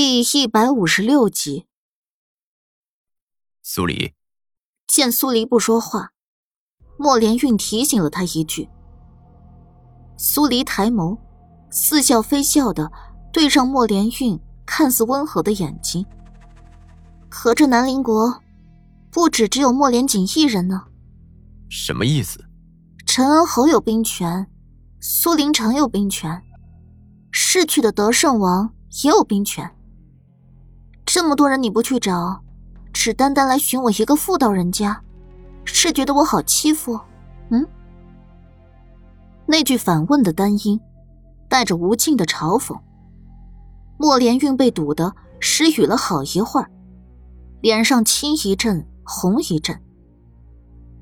[0.00, 1.66] 第一百五十六集，
[3.64, 4.14] 苏黎
[4.86, 6.12] 见苏黎不说话，
[6.96, 8.68] 莫连运提醒了他一句。
[10.16, 11.18] 苏黎抬眸，
[11.68, 12.92] 似笑非笑的
[13.32, 16.06] 对上莫连运看似温和的眼睛。
[17.28, 18.40] 可这南陵国，
[19.10, 20.84] 不止只有莫连锦一人呢。
[21.68, 22.38] 什么意思？
[23.04, 24.48] 陈恩侯有兵权，
[25.00, 26.40] 苏林城有兵权，
[27.32, 28.72] 逝去的德胜王
[29.02, 29.74] 也有兵权。
[31.10, 32.38] 这么多人你不去找，
[32.92, 35.00] 只单单来寻我一个妇道人家，
[35.64, 37.00] 是觉得我好欺负？
[37.48, 37.66] 嗯？
[39.46, 40.78] 那句反问的单音，
[41.48, 42.78] 带着无尽的嘲讽。
[43.96, 46.70] 莫连运被堵得失语了好一会儿，
[47.62, 49.80] 脸上青一阵红一阵。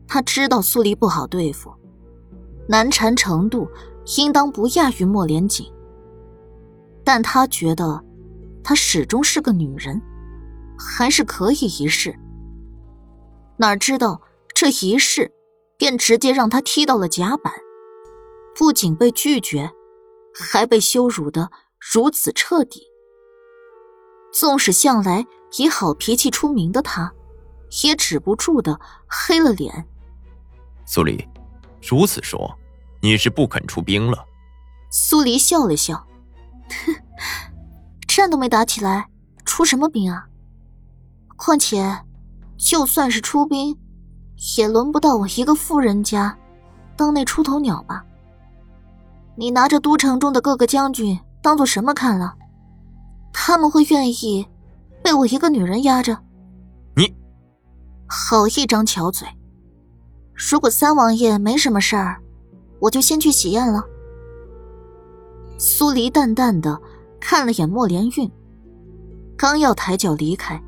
[0.07, 1.75] 他知道苏黎不好对付，
[2.69, 3.69] 难缠程度
[4.17, 5.67] 应当不亚于莫连锦，
[7.03, 8.06] 但他觉得。
[8.69, 10.03] 她始终是个女人，
[10.77, 12.19] 还是可以一试。
[13.59, 14.21] 哪知道
[14.57, 15.31] 这一试，
[15.79, 17.53] 便直接让她踢到了甲板，
[18.59, 19.71] 不仅被拒绝，
[20.35, 22.83] 还被羞辱的如此彻底。
[24.33, 25.25] 纵使向来
[25.59, 27.15] 以好脾气出名的她，
[27.85, 29.87] 也止不住的黑了脸。
[30.85, 31.25] 苏黎，
[31.89, 32.53] 如此说，
[33.01, 34.27] 你是不肯出兵了？
[34.91, 36.05] 苏黎笑了笑，
[36.85, 36.97] 哼。
[38.17, 39.11] 战都没打起来，
[39.45, 40.27] 出什么兵啊？
[41.37, 41.99] 况且，
[42.57, 43.77] 就算是出兵，
[44.57, 46.35] 也轮不到我一个富人家
[46.97, 48.03] 当那出头鸟吧？
[49.37, 52.35] 你拿着都城中的各个将军当做什么看了？
[53.35, 54.49] 他们会愿意
[55.03, 56.19] 被我一个女人压着？
[56.97, 57.15] 你，
[58.07, 59.29] 好一张巧嘴！
[60.33, 62.23] 如果三王爷没什么事儿，
[62.81, 63.85] 我就先去喜宴了。
[65.59, 66.81] 苏黎淡淡的。
[67.29, 68.31] 看了眼莫连运，
[69.37, 70.63] 刚要抬脚离开，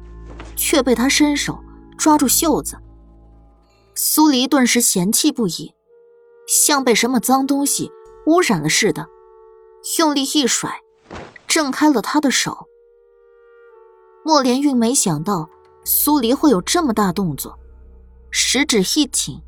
[0.57, 1.57] 却被他伸手
[1.97, 2.77] 抓住袖子。
[3.95, 5.73] 苏黎顿时嫌弃不已，
[6.49, 7.93] 像被什么脏东西
[8.27, 9.07] 污染了似的，
[10.01, 10.83] 用力一甩，
[11.47, 12.67] 挣开了他的手。
[14.25, 15.49] 莫连运没想到
[15.85, 17.57] 苏黎会有这么大动作，
[18.33, 19.41] 食指一紧，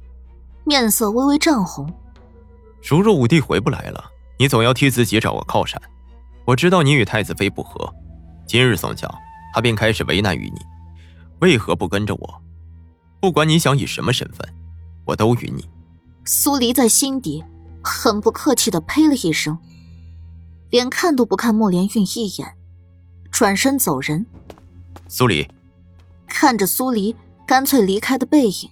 [0.63, 1.93] 面色微微涨红。
[2.81, 5.83] 如若武帝回不来了，你总要替自己找个靠山。
[6.50, 7.94] 我知道你与太子妃不和，
[8.44, 9.09] 今日送教，
[9.55, 10.61] 他便开始为难于你。
[11.38, 12.43] 为何不跟着我？
[13.21, 14.44] 不管你想以什么身份，
[15.05, 15.65] 我都与你。
[16.25, 17.44] 苏黎在心底
[17.84, 19.56] 很不客气的呸了一声，
[20.71, 22.53] 连看都不看莫连运一眼，
[23.31, 24.27] 转身走人。
[25.06, 25.49] 苏黎
[26.27, 27.15] 看着苏黎
[27.47, 28.69] 干脆离开的背影，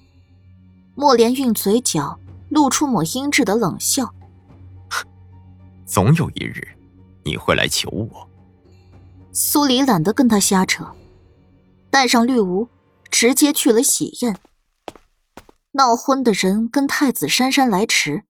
[0.97, 2.19] 莫连运嘴角
[2.49, 4.12] 露出抹阴鸷的冷笑。
[5.87, 6.67] 总有一日。
[7.28, 8.31] 你会来求我？
[9.34, 10.97] 苏黎懒得跟他瞎扯，
[11.91, 12.71] 带上绿芜，
[13.11, 14.41] 直接去了喜宴。
[15.72, 18.25] 闹婚的人跟太子姗姗来迟，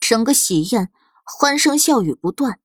[0.00, 0.90] 整个喜宴
[1.22, 2.58] 欢声笑语不断。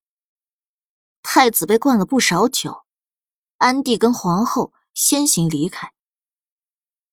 [1.22, 2.86] 太子被灌了不少酒，
[3.58, 5.94] 安帝跟皇后先行离开。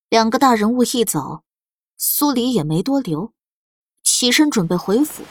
[0.08, 1.44] 两个大人物一走，
[1.98, 3.34] 苏黎也没多留，
[4.02, 5.24] 起身准备回府。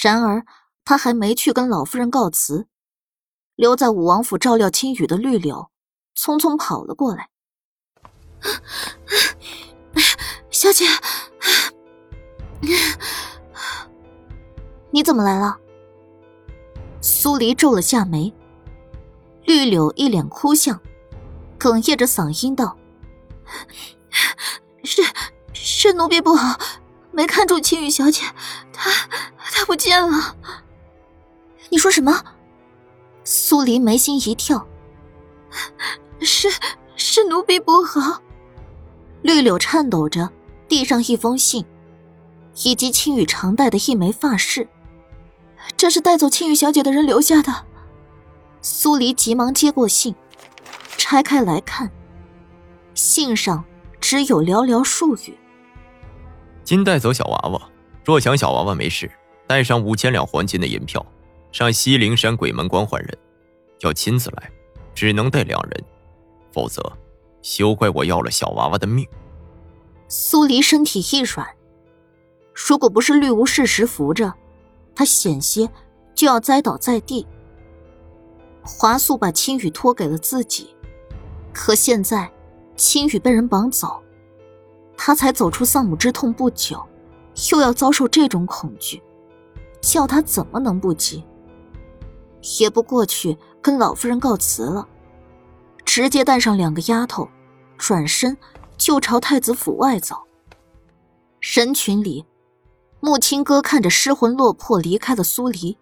[0.00, 0.46] 然而。
[0.86, 2.68] 他还没去跟老夫人告辞，
[3.56, 5.68] 留在武王府照料青羽的绿柳，
[6.16, 7.28] 匆匆跑了过来。
[10.48, 10.84] 小姐，
[14.92, 15.58] 你怎么来了？
[17.00, 18.32] 苏黎皱了下眉，
[19.42, 20.80] 绿柳一脸哭相，
[21.58, 22.78] 哽咽着嗓音道
[24.84, 25.02] ：“是
[25.52, 26.60] 是奴婢不好，
[27.10, 28.22] 没看住青羽小姐，
[28.72, 28.88] 她
[29.50, 30.36] 她不见了。”
[31.76, 32.24] 你说什么？
[33.22, 34.66] 苏黎眉心一跳，
[36.20, 36.48] 是
[36.96, 38.22] 是奴婢不好。
[39.20, 40.30] 绿柳颤抖着
[40.68, 41.66] 递上一封信，
[42.64, 44.66] 以及青羽常戴的一枚发饰，
[45.76, 47.66] 这是带走青羽小姐的人留下的。
[48.62, 50.14] 苏黎急忙接过信，
[50.96, 51.90] 拆开来看，
[52.94, 53.62] 信上
[54.00, 55.36] 只有寥寥数语
[56.64, 57.68] ：“今带走小娃娃，
[58.02, 59.10] 若想小娃娃没事，
[59.46, 61.04] 带上五千两黄金的银票。”
[61.52, 63.18] 上西陵山鬼门关换人，
[63.80, 64.50] 要亲自来，
[64.94, 65.84] 只能带两人，
[66.52, 66.82] 否则，
[67.42, 69.06] 休怪我要了小娃娃的命。
[70.08, 71.46] 苏黎身体一软，
[72.54, 74.32] 如果不是绿芜适时扶着，
[74.94, 75.68] 他险些
[76.14, 77.26] 就要栽倒在地。
[78.62, 80.74] 华素把青羽托给了自己，
[81.52, 82.30] 可现在
[82.76, 84.02] 青羽被人绑走，
[84.96, 86.84] 他才走出丧母之痛不久，
[87.50, 89.02] 又要遭受这种恐惧，
[89.80, 91.24] 叫他怎么能不急？
[92.60, 94.86] 也不过去跟老夫人告辞了，
[95.84, 97.28] 直接带上两个丫头，
[97.76, 98.36] 转身
[98.76, 100.16] 就朝太子府外走。
[101.40, 102.24] 人群里，
[103.00, 105.76] 木青哥看着失魂落魄离开的苏黎，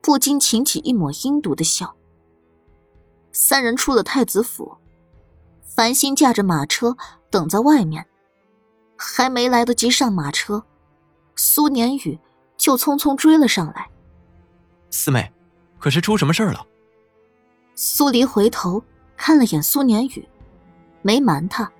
[0.00, 1.94] 不禁噙起一抹阴毒的笑。
[3.32, 4.76] 三人出了太子府，
[5.62, 6.96] 繁星驾着马车
[7.30, 8.06] 等在外面，
[8.96, 10.64] 还没来得及上马车，
[11.36, 12.18] 苏年宇
[12.56, 13.88] 就匆匆追了上来。
[14.90, 15.32] 四妹。
[15.84, 16.66] 可是出什么事儿了？
[17.74, 18.82] 苏黎回头
[19.18, 20.26] 看了眼苏年宇，
[21.02, 21.70] 没瞒他，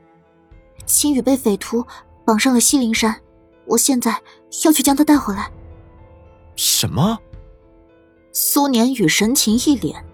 [0.85, 1.83] 秦宇被匪徒
[2.23, 3.19] 绑上了西陵山，
[3.65, 4.23] 我现在
[4.67, 5.51] 要去将他带回来。
[6.55, 7.19] 什么？
[8.31, 10.05] 苏年宇神情一脸。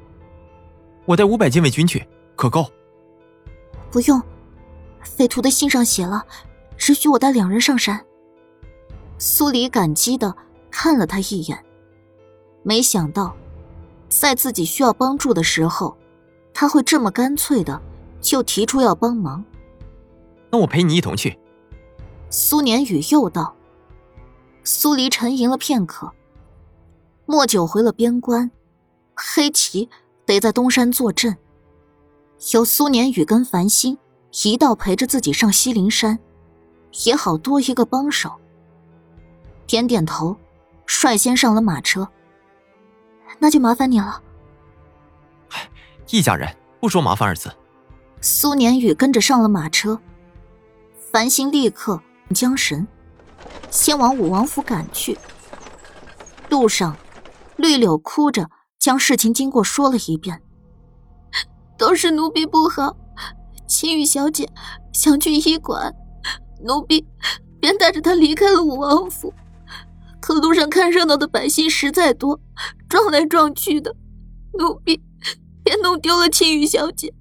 [1.05, 2.71] 我带五百禁卫军去，可够？
[3.91, 4.23] 不用，
[5.03, 6.25] 匪徒的信上写了，
[6.77, 8.07] 只许我带两人上山。
[9.19, 10.33] 苏黎感激的
[10.71, 11.65] 看了他一眼，
[12.63, 13.37] 没想到。
[14.11, 15.97] 在自己需要帮助的时候，
[16.53, 17.81] 他会这么干脆的
[18.21, 19.43] 就提出要帮忙。
[20.51, 21.39] 那我陪你一同去。
[22.29, 23.55] 苏年宇又道。
[24.63, 26.13] 苏黎沉吟了片刻。
[27.25, 28.51] 莫九回了边关，
[29.15, 29.89] 黑旗
[30.27, 31.37] 得在东山坐镇。
[32.53, 33.97] 有苏年宇跟繁星
[34.45, 36.19] 一道陪着自己上西陵山，
[37.05, 38.33] 也好多一个帮手。
[39.67, 40.37] 点点头，
[40.85, 42.09] 率先上了马车。
[43.41, 44.23] 那就麻烦你了。
[46.11, 46.49] 一家人
[46.79, 47.51] 不说麻烦二字。
[48.21, 49.99] 苏年宇跟着上了马车，
[51.11, 52.01] 繁星立刻
[52.35, 52.87] 将神，
[53.71, 55.19] 先往武王府赶去。
[56.51, 56.97] 路上，
[57.57, 60.43] 绿柳哭着将事情经过说了一遍。
[61.79, 62.95] 都是奴婢不好，
[63.67, 64.47] 秦羽小姐
[64.93, 65.95] 想去医馆，
[66.63, 67.07] 奴婢
[67.59, 69.33] 便带着她离开了武王府。
[70.21, 72.39] 可路上看热闹的百姓实在多，
[72.91, 73.95] 撞来撞去的，
[74.59, 75.01] 奴婢
[75.63, 77.15] 便弄丢了青羽小姐。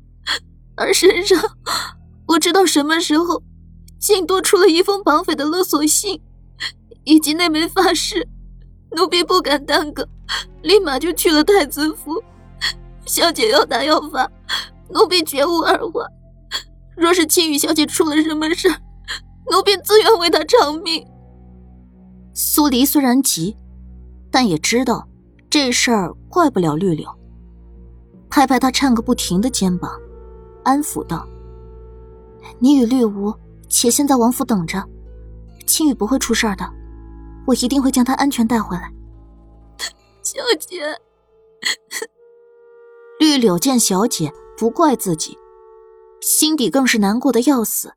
[0.75, 1.39] 而身上
[2.25, 3.43] 不知道什么时候，
[3.99, 6.19] 竟多出了一封绑匪的勒索信，
[7.03, 8.27] 以及那枚发饰。
[8.95, 10.09] 奴婢不敢耽搁，
[10.63, 12.23] 立马就去了太子府。
[13.05, 14.27] 小姐要打要罚，
[14.89, 16.07] 奴婢绝无二话。
[16.97, 18.67] 若是青羽小姐出了什么事
[19.51, 21.05] 奴婢自愿为她偿命。
[22.33, 23.57] 苏黎虽然急，
[24.31, 25.08] 但也知道
[25.49, 27.09] 这事儿怪不了绿柳，
[28.29, 29.91] 拍拍他颤个不停的肩膀，
[30.63, 31.27] 安抚道
[32.59, 33.35] ：“你与绿芜
[33.67, 34.87] 且先在王府等着，
[35.65, 36.71] 青羽不会出事的，
[37.47, 38.93] 我一定会将他安全带回来。”
[40.21, 40.83] 小姐，
[43.19, 45.35] 绿柳见小姐不怪自己，
[46.21, 47.93] 心底更是难过的要死。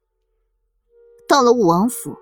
[1.29, 2.17] 到了武王府，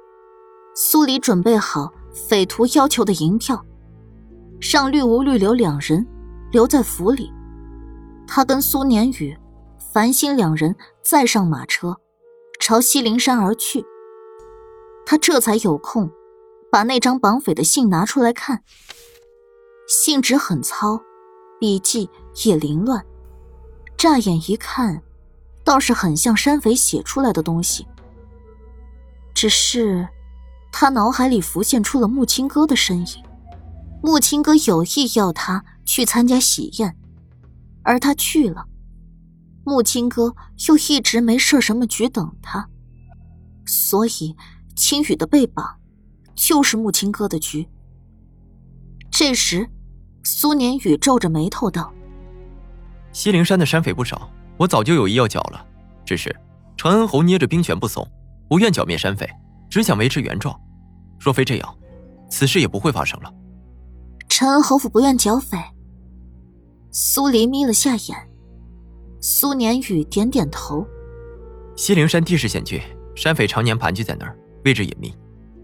[0.75, 1.93] 苏黎准备好。
[2.12, 3.65] 匪徒要求的银票，
[4.60, 6.06] 让绿芜、绿柳两人
[6.52, 7.32] 留在府里。
[8.26, 9.36] 他跟苏年宇、
[9.92, 11.96] 繁星两人再上马车，
[12.60, 13.84] 朝西陵山而去。
[15.06, 16.10] 他这才有空，
[16.70, 18.62] 把那张绑匪的信拿出来看。
[19.88, 21.00] 信纸很糙，
[21.58, 22.08] 笔迹
[22.44, 23.04] 也凌乱，
[23.96, 25.02] 乍眼一看，
[25.64, 27.86] 倒是很像山匪写出来的东西。
[29.34, 30.08] 只是。
[30.72, 33.24] 他脑海里浮现出了木青哥的身影，
[34.02, 36.97] 木青哥有意要他去参加喜宴，
[37.82, 38.67] 而他去了，
[39.65, 40.34] 木青哥
[40.69, 42.69] 又一直没设什么局等他，
[43.67, 44.34] 所以
[44.74, 45.79] 青羽的被绑
[46.34, 47.69] 就是木青哥的局。
[49.10, 49.69] 这时，
[50.24, 51.93] 苏年宇皱着眉头道
[53.13, 55.67] ：“西陵山的山匪不少，我早就有意要剿了，
[56.05, 56.34] 只是
[56.77, 58.06] 陈恩侯捏着兵权不松，
[58.48, 59.29] 不愿剿灭山匪。”
[59.70, 60.60] 只想维持原状，
[61.17, 61.79] 若非这样，
[62.29, 63.32] 此事也不会发生了。
[64.41, 65.59] 陈恩侯府不愿剿匪。
[66.91, 68.17] 苏黎眯了下眼，
[69.20, 70.82] 苏年宇点点头。
[71.77, 72.81] 西陵山地势险峻，
[73.15, 75.15] 山匪常年盘踞在那儿，位置隐秘，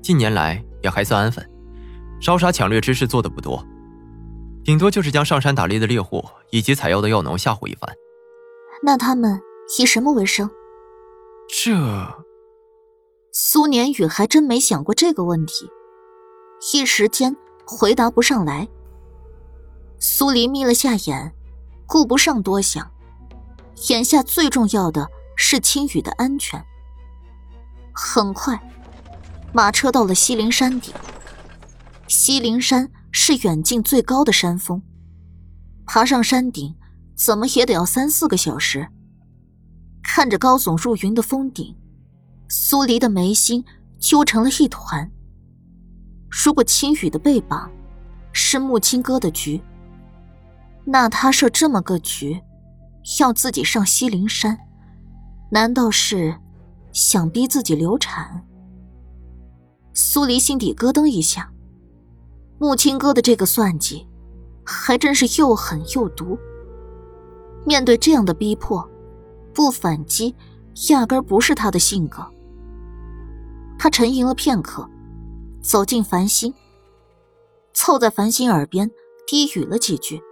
[0.03, 1.43] 近年来也还算安分，
[2.21, 3.65] 烧杀抢掠之事做的不多，
[4.63, 7.91] 顶多就是将上山打猎的猎户以及采药的药农吓唬一番。
[8.83, 9.41] 那他们
[9.79, 10.51] 以什么为生？
[11.49, 11.73] 这。
[13.33, 15.67] 苏年宇还真没想过这个问题，
[16.75, 17.35] 一时间
[17.67, 18.67] 回答不上来。
[19.99, 21.35] 苏黎眯了下眼，
[21.87, 22.89] 顾不上多想，
[23.89, 26.65] 眼下最重要的是青羽的安全。
[27.93, 28.59] 很快，
[29.53, 30.95] 马车到了西陵山顶。
[32.07, 34.81] 西陵山是远近最高的山峰，
[35.85, 36.77] 爬上山顶
[37.17, 38.87] 怎么也得要三四个小时。
[40.05, 41.77] 看着高耸入云的峰顶。
[42.49, 43.65] 苏黎的眉心
[43.99, 45.11] 揪成了一团。
[46.45, 47.71] 如果青羽的被绑
[48.31, 49.59] 是木青哥的局，
[50.85, 52.39] 那他设这么个局，
[53.19, 54.59] 要自己上西陵山，
[55.51, 56.37] 难道是
[56.93, 58.45] 想逼自己流产？
[59.95, 61.51] 苏黎心底咯噔一下，
[62.59, 64.07] 木青哥的这个算计，
[64.63, 66.39] 还真是又狠又毒。
[67.65, 68.87] 面对这样的逼迫，
[69.55, 70.37] 不反击，
[70.91, 72.25] 压根不是他的性格。
[73.79, 74.89] 他沉吟了片刻，
[75.67, 76.55] 走进繁星，
[77.75, 78.89] 凑在繁星耳边
[79.27, 80.23] 低语了几句。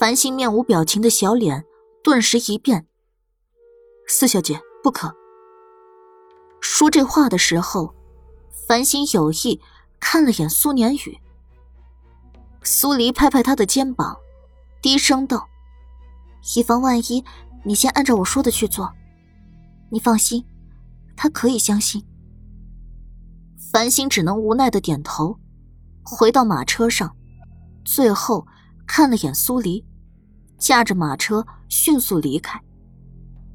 [0.00, 1.64] 繁星面无表情的小脸
[2.02, 2.88] 顿时一变。
[4.08, 5.14] 四小姐，不可。
[6.60, 7.94] 说这话的时候。
[8.66, 9.58] 繁星有意
[9.98, 11.18] 看了眼苏年宇，
[12.62, 14.14] 苏黎拍拍他的肩膀，
[14.82, 15.48] 低声道
[16.54, 17.24] ：“以防万一，
[17.64, 18.92] 你先按照我说的去做。
[19.90, 20.44] 你放心，
[21.16, 22.04] 他可以相信。”
[23.58, 25.36] 繁星只能无奈的点头，
[26.02, 27.14] 回到马车上，
[27.84, 28.46] 最后
[28.86, 29.84] 看了眼苏黎，
[30.56, 32.58] 驾着马车迅速离开。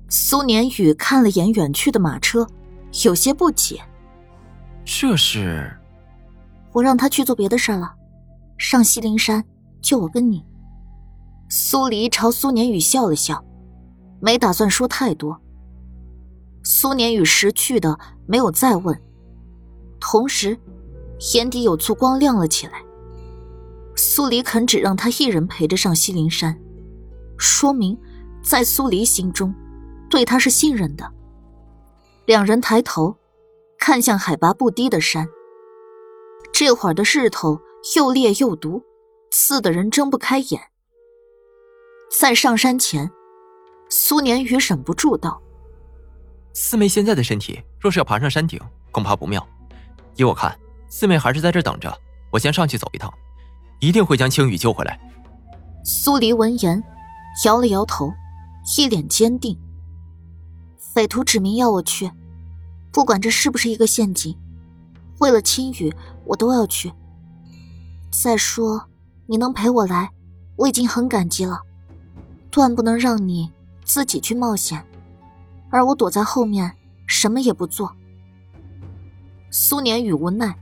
[0.09, 2.45] 苏年宇看了眼远去的马车，
[3.05, 3.81] 有些不解。
[4.85, 5.75] 这是，
[6.73, 7.95] 我让他去做别的事了，
[8.57, 9.43] 上西陵山，
[9.81, 10.45] 就我跟你。
[11.49, 13.43] 苏黎朝苏年宇笑了笑，
[14.19, 15.39] 没打算说太多。
[16.63, 19.01] 苏年宇识趣的没有再问，
[20.05, 20.59] 同时
[21.33, 22.83] 眼底有簇光亮了起来。
[23.95, 26.59] 苏黎肯只让他一人陪着上西陵山，
[27.37, 27.97] 说明
[28.43, 29.55] 在苏黎心中，
[30.09, 31.09] 对他是信任的。
[32.25, 33.15] 两人抬头。
[33.79, 35.27] 看向海拔不低的山，
[36.53, 37.59] 这会儿的日头
[37.97, 38.81] 又烈又毒，
[39.29, 40.61] 刺得人睁不开眼。
[42.09, 43.11] 在上山前，
[43.89, 45.41] 苏年宇忍不住道
[46.55, 48.57] ：“四妹现在的身体，若是要爬上山顶，
[48.89, 49.45] 恐怕不妙。
[50.15, 51.95] 依我看，四妹还是在这等着，
[52.31, 53.13] 我先上去走一趟，
[53.79, 54.99] 一定会将青羽救回来。”
[55.83, 56.83] 苏黎闻言，
[57.45, 58.13] 摇了摇头，
[58.77, 59.59] 一脸坚定
[60.77, 62.11] ：“匪徒指明要我去。”
[62.93, 64.37] 不管这是不是一个陷阱，
[65.19, 65.91] 为了青羽，
[66.25, 66.93] 我都要去。
[68.11, 68.85] 再说，
[69.25, 70.11] 你能陪我来，
[70.55, 71.59] 我已经很感激了。
[72.51, 73.51] 断不能让你
[73.83, 74.85] 自己去冒险，
[75.71, 76.77] 而我躲在后面，
[77.07, 77.95] 什么也不做。
[79.55, 80.55] 苏年宇无奈，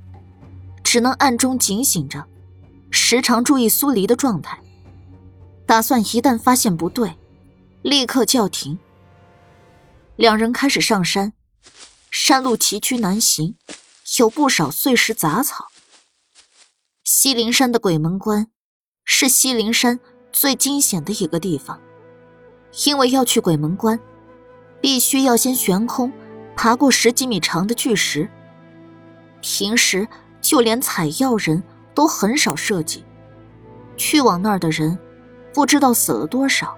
[0.83, 2.27] 只能暗中警醒着，
[2.89, 4.61] 时常注意苏黎的状态，
[5.65, 7.17] 打算一旦发现不对，
[7.83, 8.77] 立刻叫停。
[10.17, 11.31] 两人开始上山。
[12.09, 13.55] 山路崎岖难行，
[14.19, 15.67] 有不少碎石杂草。
[17.05, 18.47] 西陵山的鬼门关
[19.05, 20.01] 是西陵山
[20.33, 21.79] 最惊险的一个地方，
[22.85, 23.97] 因为要去鬼门关，
[24.81, 26.11] 必须要先悬空
[26.57, 28.29] 爬过十几米长的巨石。
[29.41, 30.07] 平时
[30.39, 31.61] 就连采药人
[31.93, 33.03] 都很少涉及，
[33.97, 34.97] 去往那儿的人
[35.53, 36.75] 不知道死了多少，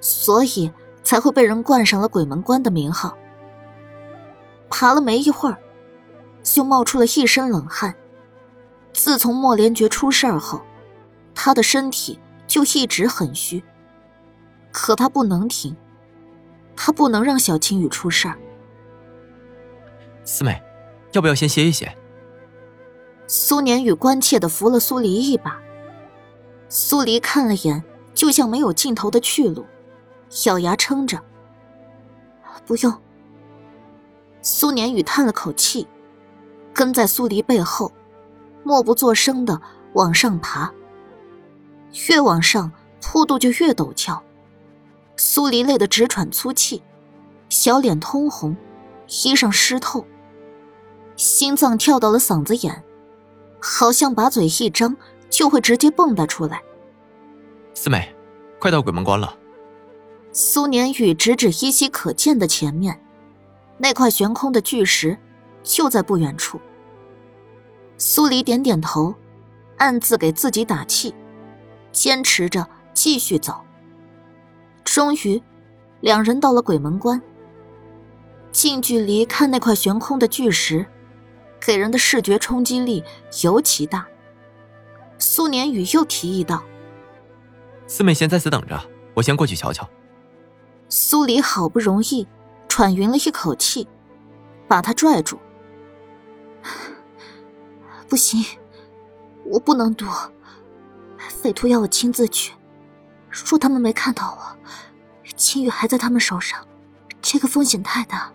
[0.00, 0.70] 所以
[1.02, 3.16] 才会被人冠上了鬼门关的名号。
[4.68, 5.56] 爬了没一会儿，
[6.42, 7.94] 就冒出了一身冷汗。
[8.92, 10.60] 自从莫连觉出事儿后，
[11.34, 13.62] 他的身体就一直很虚。
[14.70, 15.74] 可他不能停，
[16.76, 18.36] 他不能让小青雨出事儿。
[20.24, 20.60] 四妹，
[21.12, 21.96] 要不要先歇一歇？
[23.26, 25.60] 苏年宇关切的扶了苏黎一把。
[26.68, 27.82] 苏黎看了眼，
[28.14, 29.64] 就像没有尽头的去路，
[30.46, 31.22] 咬牙撑着
[32.66, 32.92] ：“不用。”
[34.42, 35.86] 苏年宇叹了口气，
[36.72, 37.90] 跟在苏黎背后，
[38.62, 39.60] 默不作声的
[39.94, 40.72] 往上爬。
[42.08, 44.22] 越往上，坡度就越陡峭。
[45.16, 46.82] 苏黎累得直喘粗气，
[47.48, 48.56] 小脸通红，
[49.08, 50.04] 衣裳湿透，
[51.18, 52.84] 心脏跳到了嗓子眼，
[53.60, 54.96] 好像把嘴一张
[55.28, 56.62] 就会直接蹦跶出来。
[57.74, 58.14] 四妹，
[58.60, 59.36] 快到鬼门关了。
[60.32, 62.98] 苏年宇指指依稀可见的前面。
[63.78, 65.16] 那块悬空的巨石
[65.62, 66.60] 就在不远处。
[67.96, 69.14] 苏黎点点头，
[69.76, 71.14] 暗自给自己打气，
[71.92, 73.54] 坚持着继续走。
[74.84, 75.42] 终于，
[76.00, 77.20] 两人到了鬼门关。
[78.50, 80.84] 近距离看那块悬空的巨石，
[81.60, 83.02] 给人的视觉冲击力
[83.42, 84.06] 尤其大。
[85.18, 86.62] 苏年宇又提议道
[87.86, 88.80] ：“四妹先在此等着，
[89.14, 89.88] 我先过去瞧瞧。”
[90.88, 92.26] 苏黎好不容易。
[92.68, 93.88] 喘匀了一口气，
[94.68, 95.36] 把他拽住。
[98.08, 98.44] 不行，
[99.44, 100.06] 我不能躲。
[101.16, 102.52] 匪徒要我亲自去，
[103.30, 104.70] 说他们没看到我，
[105.34, 106.64] 秦宇还在他们手上，
[107.20, 108.30] 这个风险太大。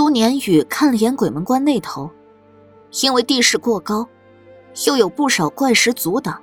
[0.00, 2.10] 苏年宇看了眼鬼门关那头，
[3.02, 4.08] 因为地势过高，
[4.86, 6.42] 又有不少怪石阻挡，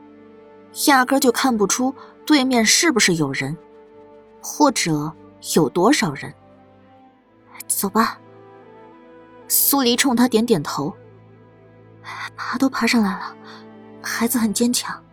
[0.86, 1.92] 压根就看不出
[2.24, 3.58] 对面是不是有人，
[4.40, 5.12] 或者
[5.56, 6.32] 有多少人。
[7.66, 8.20] 走吧。
[9.48, 10.96] 苏黎冲他点点头。
[12.36, 13.36] 爬都爬上来了，
[14.04, 15.04] 孩子很坚强，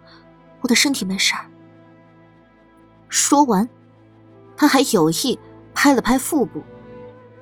[0.60, 1.46] 我的身体没事儿。
[3.08, 3.66] 说完，
[4.54, 5.38] 他还有意
[5.72, 6.62] 拍了拍腹部，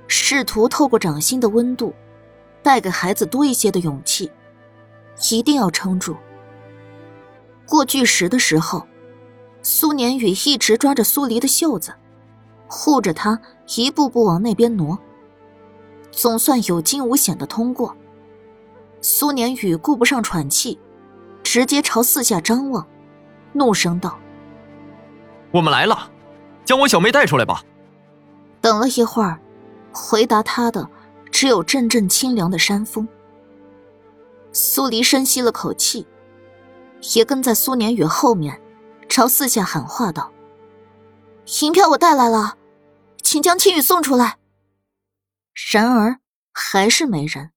[0.06, 1.94] 试图透过掌心的温度，
[2.62, 4.30] 带给孩子多一些的勇气。
[5.30, 6.16] 一定要撑住。
[7.66, 8.86] 过巨石的时候，
[9.62, 11.94] 苏年宇一直抓着苏黎的袖子，
[12.66, 13.40] 护着他
[13.76, 14.98] 一步步往那边挪。
[16.10, 17.96] 总算有惊无险的通过。
[19.00, 20.78] 苏年宇顾不上喘气，
[21.42, 22.86] 直接朝四下张望，
[23.52, 24.18] 怒声道
[25.52, 26.10] ：“我们来了，
[26.64, 27.62] 将我小妹带出来吧。”
[28.60, 29.40] 等了一会儿，
[29.92, 30.88] 回答他的
[31.30, 33.06] 只有阵阵清凉的山风。
[34.52, 36.06] 苏黎深吸了口气，
[37.14, 38.60] 也跟在苏年宇后面，
[39.08, 40.32] 朝四下喊话道
[41.62, 42.56] ：“银票我带来了，
[43.22, 44.38] 请将青雨送出来。”
[45.72, 46.18] 然而
[46.52, 47.50] 还是没人。